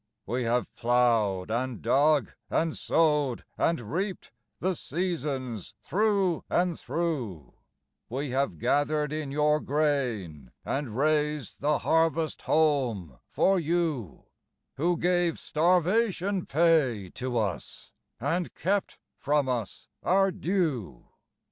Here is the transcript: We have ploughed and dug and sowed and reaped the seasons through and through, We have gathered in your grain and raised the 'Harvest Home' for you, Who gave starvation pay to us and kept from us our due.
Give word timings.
We 0.25 0.45
have 0.45 0.75
ploughed 0.75 1.51
and 1.51 1.79
dug 1.79 2.31
and 2.49 2.75
sowed 2.75 3.45
and 3.55 3.79
reaped 3.93 4.31
the 4.59 4.75
seasons 4.75 5.75
through 5.83 6.43
and 6.49 6.75
through, 6.79 7.53
We 8.09 8.31
have 8.31 8.57
gathered 8.57 9.13
in 9.13 9.29
your 9.29 9.59
grain 9.59 10.53
and 10.65 10.97
raised 10.97 11.61
the 11.61 11.77
'Harvest 11.77 12.41
Home' 12.41 13.19
for 13.29 13.59
you, 13.59 14.25
Who 14.77 14.97
gave 14.97 15.37
starvation 15.37 16.47
pay 16.47 17.11
to 17.11 17.37
us 17.37 17.91
and 18.19 18.55
kept 18.55 18.97
from 19.19 19.47
us 19.47 19.87
our 20.01 20.31
due. 20.31 21.09